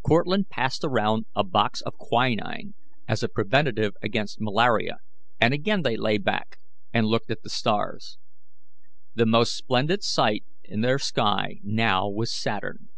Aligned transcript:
Cortlandt 0.00 0.48
passed 0.48 0.82
around 0.82 1.26
a 1.36 1.44
box 1.44 1.82
of 1.82 1.98
quinine 1.98 2.72
as 3.06 3.22
a 3.22 3.28
preventive 3.28 3.92
against 4.02 4.40
malaria, 4.40 4.96
and 5.38 5.52
again 5.52 5.82
they 5.82 5.94
lay 5.98 6.16
back 6.16 6.56
and 6.94 7.06
looked 7.06 7.30
at 7.30 7.42
the 7.42 7.50
stars. 7.50 8.16
The 9.14 9.26
most 9.26 9.54
splendid 9.54 10.02
sight 10.02 10.44
in 10.64 10.80
their 10.80 10.98
sky 10.98 11.60
now 11.62 12.08
was 12.08 12.32
Saturn. 12.34 12.88